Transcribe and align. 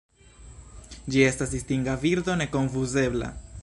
Ĝi 1.15 1.21
estas 1.27 1.53
distinga 1.53 1.97
birdo 2.07 2.39
nekonfuzebla. 2.43 3.35